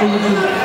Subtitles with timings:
[0.00, 0.59] получить.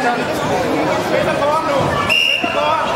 [0.00, 2.89] Peter Korn, Peter Korn.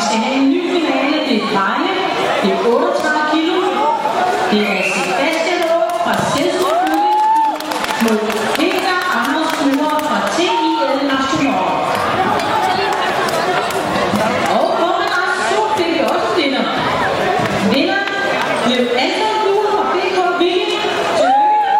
[0.00, 1.16] Vi skal have en ny finale.
[1.28, 1.92] Det er drenge.
[2.42, 3.56] Det er 38 kilo.
[4.50, 6.82] Det er Sebastian Aage fra Selstrup
[8.04, 8.18] mod
[8.58, 11.64] Peter Anders Møller fra TIL National.
[14.58, 16.64] Og hvor man har Garage det er også vinder.
[17.72, 18.00] Vinder
[18.64, 20.82] blev Anton Kuhl fra BK Viking.
[21.18, 21.72] Tillykke.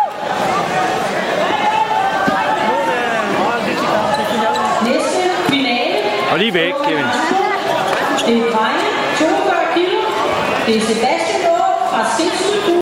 [4.86, 5.96] Næste finale.
[6.32, 7.49] Og lige væk, Kevin.
[8.18, 8.86] Det er drenge,
[9.18, 9.98] 42 kilo.
[10.66, 12.70] Det er Sebastian Aage fra Sindssygt